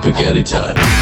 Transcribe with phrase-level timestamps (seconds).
[0.00, 0.97] Spaghetti time.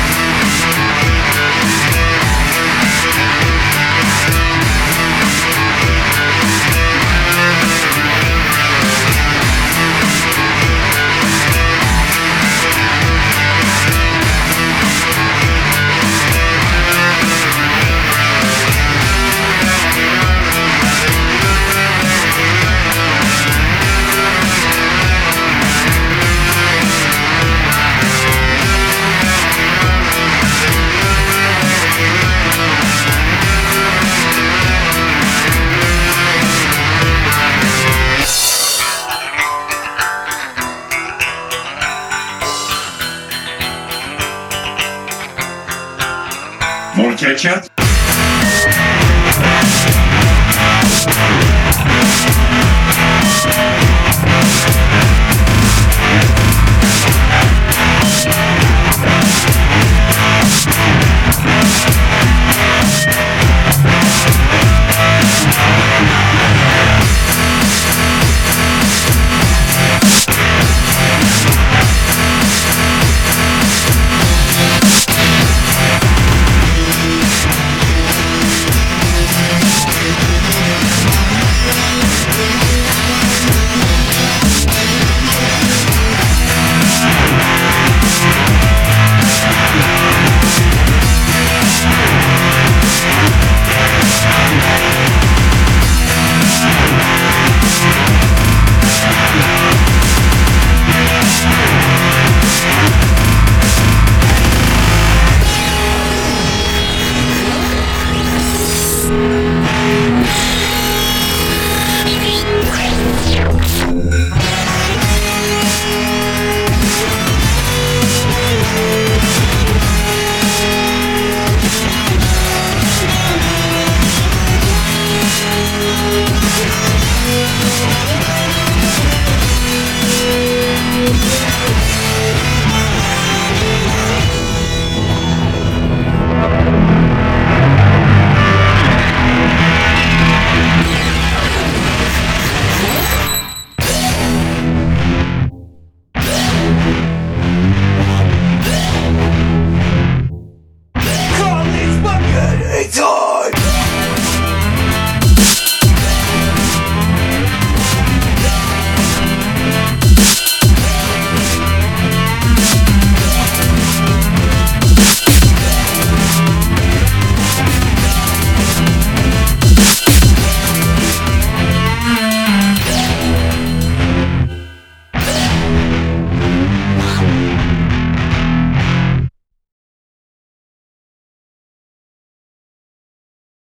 [46.97, 47.05] Anytime.
[47.05, 47.76] Molkecha